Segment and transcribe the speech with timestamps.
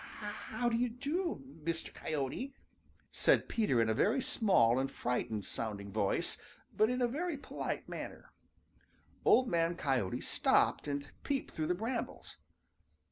[0.47, 1.93] "How do you do, Mr.
[1.93, 2.55] Coyote?"
[3.11, 6.39] said Peter in a very small and frightened sounding voice,
[6.75, 8.31] but in a very polite manner.
[9.25, 12.37] Old Man Coyote stopped and peeped through the brambles.